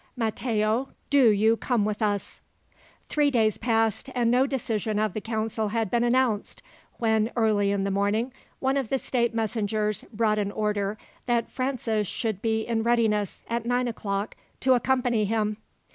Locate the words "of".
4.97-5.13, 8.77-8.89